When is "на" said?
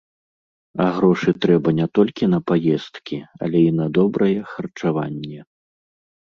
2.33-2.39, 3.83-3.93